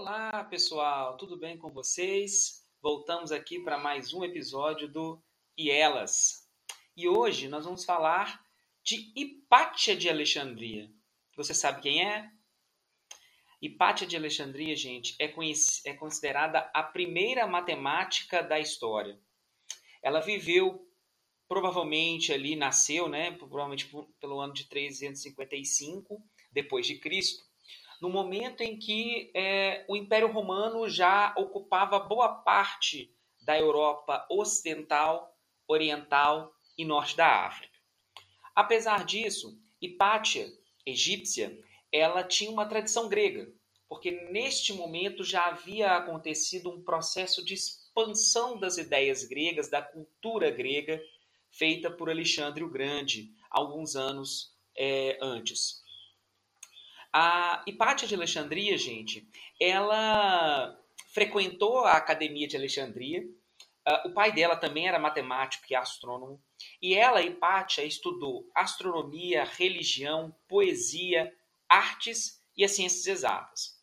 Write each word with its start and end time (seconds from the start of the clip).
Olá, 0.00 0.44
pessoal, 0.44 1.16
tudo 1.16 1.36
bem 1.36 1.58
com 1.58 1.72
vocês? 1.72 2.64
Voltamos 2.80 3.32
aqui 3.32 3.58
para 3.58 3.76
mais 3.76 4.14
um 4.14 4.22
episódio 4.22 4.86
do 4.86 5.20
E 5.56 5.72
Elas. 5.72 6.48
E 6.96 7.08
hoje 7.08 7.48
nós 7.48 7.64
vamos 7.64 7.84
falar 7.84 8.40
de 8.84 9.12
Hipátia 9.16 9.96
de 9.96 10.08
Alexandria. 10.08 10.88
Você 11.36 11.52
sabe 11.52 11.80
quem 11.80 12.06
é? 12.08 12.30
Hipátia 13.60 14.06
de 14.06 14.16
Alexandria, 14.16 14.76
gente, 14.76 15.16
é, 15.18 15.34
é 15.84 15.94
considerada 15.94 16.70
a 16.72 16.84
primeira 16.84 17.44
matemática 17.48 18.40
da 18.40 18.60
história. 18.60 19.20
Ela 20.00 20.20
viveu 20.20 20.88
provavelmente 21.48 22.32
ali 22.32 22.54
nasceu, 22.54 23.08
né, 23.08 23.32
provavelmente 23.32 23.90
pelo 24.20 24.38
ano 24.38 24.52
de 24.52 24.68
355 24.68 26.22
depois 26.52 26.86
de 26.86 26.98
Cristo 27.00 27.47
no 28.00 28.08
momento 28.08 28.62
em 28.62 28.78
que 28.78 29.30
é, 29.34 29.84
o 29.88 29.96
Império 29.96 30.30
Romano 30.30 30.88
já 30.88 31.34
ocupava 31.36 31.98
boa 31.98 32.28
parte 32.28 33.12
da 33.42 33.58
Europa 33.58 34.26
ocidental, 34.30 35.36
oriental 35.66 36.52
e 36.76 36.84
norte 36.84 37.16
da 37.16 37.46
África. 37.46 37.76
Apesar 38.54 39.04
disso, 39.04 39.58
Hipátia, 39.80 40.48
egípcia, 40.84 41.58
ela 41.92 42.22
tinha 42.22 42.50
uma 42.50 42.66
tradição 42.66 43.08
grega, 43.08 43.52
porque 43.88 44.10
neste 44.30 44.72
momento 44.72 45.24
já 45.24 45.46
havia 45.46 45.96
acontecido 45.96 46.70
um 46.70 46.82
processo 46.82 47.44
de 47.44 47.54
expansão 47.54 48.58
das 48.58 48.76
ideias 48.76 49.24
gregas, 49.24 49.68
da 49.68 49.80
cultura 49.80 50.50
grega, 50.50 51.02
feita 51.50 51.90
por 51.90 52.10
Alexandre 52.10 52.62
o 52.62 52.70
Grande, 52.70 53.32
alguns 53.50 53.96
anos 53.96 54.54
é, 54.76 55.18
antes. 55.20 55.82
A 57.12 57.62
Hipátia 57.66 58.06
de 58.06 58.14
Alexandria, 58.14 58.76
gente, 58.76 59.26
ela 59.60 60.78
frequentou 61.12 61.84
a 61.84 61.92
Academia 61.92 62.46
de 62.46 62.56
Alexandria. 62.56 63.22
Uh, 63.86 64.08
o 64.08 64.12
pai 64.12 64.32
dela 64.32 64.56
também 64.56 64.86
era 64.86 64.98
matemático 64.98 65.64
e 65.70 65.74
astrônomo. 65.74 66.42
E 66.82 66.94
ela, 66.94 67.22
Hipátia, 67.22 67.82
estudou 67.84 68.50
astronomia, 68.54 69.44
religião, 69.44 70.34
poesia, 70.46 71.32
artes 71.68 72.42
e 72.56 72.64
as 72.64 72.72
ciências 72.72 73.06
exatas. 73.06 73.78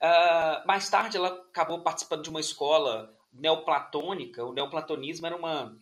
Uh, 0.00 0.66
mais 0.66 0.88
tarde, 0.88 1.16
ela 1.16 1.28
acabou 1.28 1.82
participando 1.82 2.22
de 2.22 2.30
uma 2.30 2.40
escola 2.40 3.14
neoplatônica. 3.32 4.44
O 4.44 4.52
neoplatonismo 4.52 5.26
era 5.26 5.36
uma, 5.36 5.76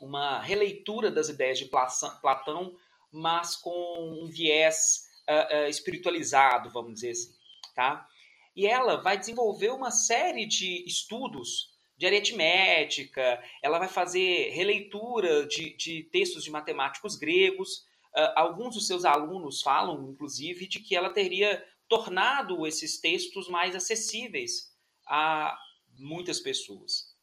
uma 0.00 0.40
releitura 0.40 1.10
das 1.10 1.28
ideias 1.28 1.58
de 1.58 1.66
Platão, 1.66 2.74
mas 3.12 3.54
com 3.54 4.20
um 4.22 4.26
viés 4.26 5.06
uh, 5.28 5.68
espiritualizado, 5.68 6.70
vamos 6.70 6.94
dizer 6.94 7.10
assim, 7.10 7.34
tá? 7.74 8.06
E 8.54 8.66
ela 8.66 8.96
vai 8.96 9.18
desenvolver 9.18 9.70
uma 9.70 9.90
série 9.90 10.46
de 10.46 10.84
estudos 10.86 11.74
de 11.96 12.06
aritmética, 12.06 13.42
ela 13.62 13.78
vai 13.78 13.88
fazer 13.88 14.50
releitura 14.50 15.46
de, 15.46 15.74
de 15.76 16.04
textos 16.04 16.44
de 16.44 16.50
matemáticos 16.50 17.16
gregos. 17.16 17.86
Uh, 18.14 18.32
alguns 18.34 18.74
dos 18.74 18.86
seus 18.86 19.04
alunos 19.04 19.62
falam, 19.62 20.10
inclusive, 20.10 20.66
de 20.66 20.80
que 20.80 20.94
ela 20.94 21.10
teria 21.10 21.64
tornado 21.88 22.66
esses 22.66 23.00
textos 23.00 23.48
mais 23.48 23.74
acessíveis 23.74 24.74
a 25.06 25.56
muitas 25.98 26.40
pessoas. 26.40 27.14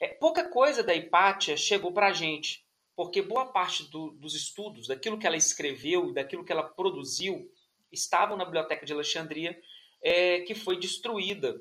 É, 0.00 0.08
pouca 0.08 0.48
coisa 0.48 0.82
da 0.82 0.94
Hipátia 0.94 1.56
chegou 1.56 1.92
para 1.92 2.08
a 2.08 2.12
gente 2.12 2.66
porque 3.02 3.20
boa 3.20 3.46
parte 3.46 3.90
do, 3.90 4.12
dos 4.12 4.32
estudos, 4.32 4.86
daquilo 4.86 5.18
que 5.18 5.26
ela 5.26 5.36
escreveu 5.36 6.08
e 6.08 6.14
daquilo 6.14 6.44
que 6.44 6.52
ela 6.52 6.62
produziu, 6.62 7.50
estavam 7.90 8.36
na 8.36 8.44
Biblioteca 8.44 8.86
de 8.86 8.92
Alexandria, 8.92 9.60
é, 10.00 10.42
que 10.42 10.54
foi 10.54 10.78
destruída 10.78 11.60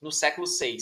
no 0.00 0.10
século 0.10 0.46
VI. 0.46 0.78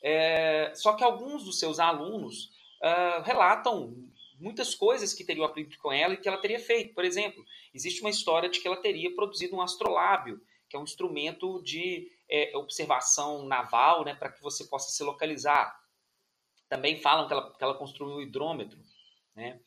É, 0.00 0.72
só 0.76 0.92
que 0.92 1.02
alguns 1.02 1.42
dos 1.42 1.58
seus 1.58 1.80
alunos 1.80 2.52
uh, 2.80 3.22
relatam 3.24 3.96
muitas 4.38 4.76
coisas 4.76 5.12
que 5.12 5.24
teriam 5.24 5.44
aprendido 5.44 5.76
com 5.78 5.92
ela 5.92 6.14
e 6.14 6.16
que 6.16 6.28
ela 6.28 6.38
teria 6.38 6.60
feito. 6.60 6.94
Por 6.94 7.04
exemplo, 7.04 7.44
existe 7.74 8.02
uma 8.02 8.10
história 8.10 8.48
de 8.48 8.60
que 8.60 8.68
ela 8.68 8.80
teria 8.80 9.12
produzido 9.16 9.56
um 9.56 9.60
astrolábio, 9.60 10.40
que 10.68 10.76
é 10.76 10.78
um 10.78 10.84
instrumento 10.84 11.60
de 11.64 12.12
é, 12.30 12.56
observação 12.56 13.44
naval, 13.44 14.04
né, 14.04 14.14
para 14.14 14.30
que 14.30 14.40
você 14.40 14.66
possa 14.66 14.92
se 14.92 15.02
localizar. 15.02 15.76
Também 16.68 16.96
falam 16.96 17.26
que 17.26 17.32
ela, 17.32 17.52
que 17.52 17.64
ela 17.64 17.74
construiu 17.74 18.14
um 18.14 18.20
hidrômetro. 18.20 18.78
Né? 19.40 19.58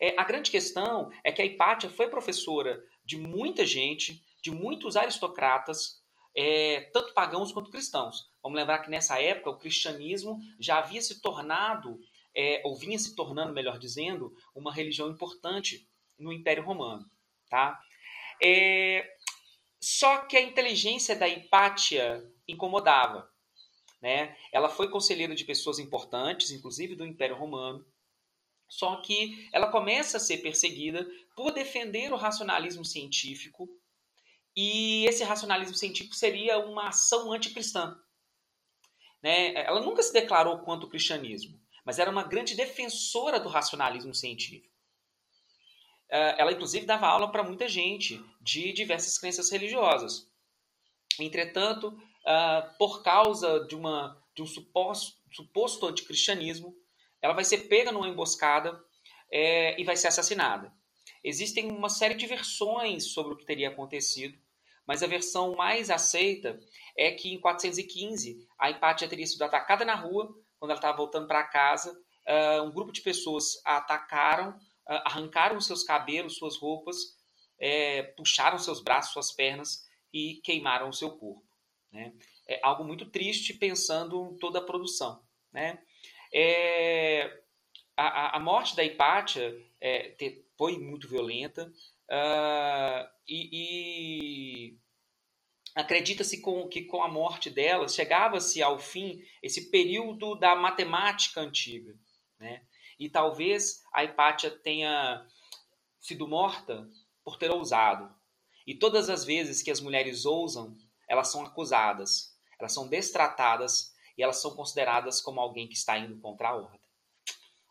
É, 0.00 0.14
a 0.20 0.24
grande 0.24 0.50
questão 0.50 1.10
é 1.24 1.32
que 1.32 1.40
a 1.40 1.44
Hipátia 1.44 1.88
foi 1.88 2.08
professora 2.08 2.84
de 3.04 3.16
muita 3.16 3.64
gente, 3.64 4.22
de 4.42 4.50
muitos 4.50 4.96
aristocratas, 4.96 6.02
é, 6.36 6.90
tanto 6.92 7.14
pagãos 7.14 7.52
quanto 7.52 7.70
cristãos. 7.70 8.30
Vamos 8.42 8.58
lembrar 8.58 8.80
que 8.80 8.90
nessa 8.90 9.20
época 9.20 9.50
o 9.50 9.58
cristianismo 9.58 10.38
já 10.60 10.78
havia 10.78 11.00
se 11.00 11.22
tornado, 11.22 11.98
é, 12.36 12.60
ou 12.64 12.76
vinha 12.76 12.98
se 12.98 13.14
tornando, 13.14 13.54
melhor 13.54 13.78
dizendo, 13.78 14.34
uma 14.54 14.72
religião 14.72 15.08
importante 15.08 15.88
no 16.18 16.32
Império 16.32 16.64
Romano. 16.64 17.08
Tá? 17.48 17.80
É, 18.42 19.08
só 19.80 20.18
que 20.26 20.36
a 20.36 20.42
inteligência 20.42 21.16
da 21.16 21.28
Hipátia 21.28 22.30
incomodava. 22.46 23.30
Né? 24.02 24.36
Ela 24.52 24.68
foi 24.68 24.90
conselheira 24.90 25.34
de 25.34 25.44
pessoas 25.44 25.78
importantes, 25.78 26.50
inclusive 26.50 26.94
do 26.94 27.06
Império 27.06 27.36
Romano. 27.36 27.86
Só 28.68 28.96
que 28.96 29.48
ela 29.52 29.70
começa 29.70 30.16
a 30.16 30.20
ser 30.20 30.38
perseguida 30.38 31.06
por 31.36 31.52
defender 31.52 32.12
o 32.12 32.16
racionalismo 32.16 32.84
científico, 32.84 33.68
e 34.56 35.04
esse 35.06 35.24
racionalismo 35.24 35.74
científico 35.74 36.14
seria 36.14 36.58
uma 36.58 36.88
ação 36.88 37.32
anticristã. 37.32 37.98
Né? 39.22 39.52
Ela 39.54 39.80
nunca 39.80 40.02
se 40.02 40.12
declarou 40.12 40.60
quanto 40.60 40.84
o 40.84 40.88
cristianismo, 40.88 41.60
mas 41.84 41.98
era 41.98 42.10
uma 42.10 42.22
grande 42.22 42.54
defensora 42.54 43.40
do 43.40 43.48
racionalismo 43.48 44.14
científico. 44.14 44.72
Eh, 46.08 46.36
ela, 46.38 46.52
inclusive, 46.52 46.86
dava 46.86 47.08
aula 47.08 47.30
para 47.32 47.42
muita 47.42 47.68
gente 47.68 48.22
de 48.40 48.72
diversas 48.72 49.18
crenças 49.18 49.50
religiosas. 49.50 50.30
Entretanto, 51.18 51.96
ah, 52.26 52.74
por 52.78 53.02
causa 53.02 53.66
de, 53.66 53.74
uma, 53.74 54.22
de 54.34 54.42
um 54.42 54.46
suposto, 54.46 55.16
suposto 55.32 55.86
anticristianismo, 55.86 56.76
ela 57.24 57.32
vai 57.32 57.42
ser 57.42 57.68
pega 57.68 57.90
numa 57.90 58.06
emboscada 58.06 58.78
é, 59.32 59.80
e 59.80 59.84
vai 59.84 59.96
ser 59.96 60.08
assassinada. 60.08 60.70
Existem 61.24 61.70
uma 61.70 61.88
série 61.88 62.12
de 62.12 62.26
versões 62.26 63.14
sobre 63.14 63.32
o 63.32 63.36
que 63.38 63.46
teria 63.46 63.70
acontecido, 63.70 64.38
mas 64.86 65.02
a 65.02 65.06
versão 65.06 65.54
mais 65.54 65.88
aceita 65.88 66.60
é 66.94 67.12
que 67.12 67.32
em 67.32 67.40
415 67.40 68.46
a 68.58 68.68
Hipátia 68.68 69.08
teria 69.08 69.26
sido 69.26 69.40
atacada 69.40 69.86
na 69.86 69.94
rua, 69.94 70.38
quando 70.58 70.72
ela 70.72 70.78
estava 70.78 70.98
voltando 70.98 71.26
para 71.26 71.42
casa. 71.44 71.98
Uh, 72.28 72.62
um 72.64 72.70
grupo 72.70 72.92
de 72.92 73.00
pessoas 73.00 73.54
a 73.64 73.78
atacaram, 73.78 74.50
uh, 74.50 75.00
arrancaram 75.06 75.58
seus 75.62 75.82
cabelos, 75.82 76.36
suas 76.36 76.58
roupas, 76.58 76.96
é, 77.58 78.02
puxaram 78.18 78.58
seus 78.58 78.82
braços, 78.82 79.14
suas 79.14 79.32
pernas 79.32 79.86
e 80.12 80.42
queimaram 80.44 80.90
o 80.90 80.92
seu 80.92 81.12
corpo. 81.12 81.42
Né? 81.90 82.12
É 82.46 82.60
algo 82.62 82.84
muito 82.84 83.10
triste 83.10 83.54
pensando 83.54 84.26
em 84.30 84.36
toda 84.36 84.58
a 84.58 84.64
produção. 84.64 85.22
Né? 85.50 85.78
É, 86.36 87.42
a, 87.96 88.36
a, 88.36 88.40
morte 88.40 88.74
da 88.74 88.82
Hipátia 88.82 89.56
é, 89.80 90.16
foi 90.58 90.76
muito 90.78 91.08
violenta 91.08 91.72
uh, 92.10 93.08
e, 93.28 94.72
e 94.72 94.78
acredita-se 95.76 96.42
que 96.70 96.82
com 96.86 97.04
a 97.04 97.08
morte 97.08 97.50
dela 97.50 97.86
chegava-se 97.86 98.60
ao 98.60 98.80
fim 98.80 99.22
esse 99.40 99.70
período 99.70 100.34
da 100.34 100.56
matemática 100.56 101.40
antiga. 101.40 101.94
Né? 102.40 102.66
E 102.98 103.08
talvez 103.08 103.84
a 103.92 104.02
Hipátia 104.02 104.50
tenha 104.50 105.24
sido 106.00 106.26
morta 106.26 106.90
por 107.22 107.38
ter 107.38 107.52
ousado. 107.52 108.12
E 108.66 108.74
todas 108.74 109.08
as 109.08 109.24
vezes 109.24 109.62
que 109.62 109.70
as 109.70 109.80
mulheres 109.80 110.24
ousam, 110.24 110.76
elas 111.08 111.28
são 111.30 111.44
acusadas, 111.44 112.36
elas 112.58 112.72
são 112.72 112.88
destratadas 112.88 113.93
e 114.16 114.22
elas 114.22 114.40
são 114.40 114.54
consideradas 114.54 115.20
como 115.20 115.40
alguém 115.40 115.68
que 115.68 115.74
está 115.74 115.98
indo 115.98 116.18
contra 116.20 116.48
a 116.48 116.56
ordem. 116.56 116.80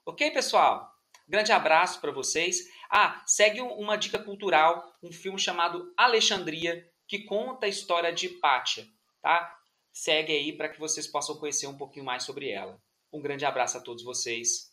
Ok, 0.06 0.32
pessoal? 0.32 0.92
Grande 1.28 1.52
abraço 1.52 2.02
para 2.02 2.12
vocês. 2.12 2.58
Ah, 2.90 3.24
segue 3.26 3.62
uma 3.62 3.96
dica 3.96 4.20
cultural, 4.20 4.84
um 5.02 5.12
filme 5.12 5.40
chamado 5.40 5.94
Alexandria, 5.98 6.86
que 7.08 7.24
conta 7.26 7.66
a 7.66 7.70
história 7.70 8.12
de 8.12 8.30
Pátia, 8.30 8.86
tá? 9.22 9.58
Segue 9.92 10.34
aí 10.34 10.56
para 10.56 10.70
que 10.70 10.80
vocês 10.80 11.08
possam 11.08 11.38
conhecer 11.38 11.68
um 11.68 11.78
pouquinho 11.78 12.06
mais 12.06 12.24
sobre 12.24 12.50
ela. 12.50 12.82
Um 13.12 13.22
grande 13.22 13.46
abraço 13.46 13.78
a 13.78 13.82
todos 13.82 14.04
vocês 14.04 14.60